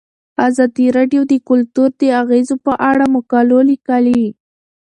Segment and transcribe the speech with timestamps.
[0.47, 4.23] ازادي راډیو د کلتور د اغیزو په اړه مقالو لیکلي.